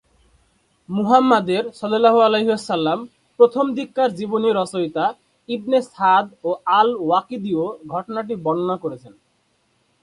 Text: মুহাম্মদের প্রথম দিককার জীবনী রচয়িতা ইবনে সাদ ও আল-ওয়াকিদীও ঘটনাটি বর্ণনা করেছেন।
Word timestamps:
মুহাম্মদের 0.89 1.63
প্রথম 3.39 3.65
দিককার 3.73 4.09
জীবনী 4.15 4.49
রচয়িতা 4.51 5.05
ইবনে 5.49 5.79
সাদ 5.87 6.25
ও 6.43 6.49
আল-ওয়াকিদীও 6.79 7.65
ঘটনাটি 7.87 8.33
বর্ণনা 8.45 8.75
করেছেন। 8.77 9.13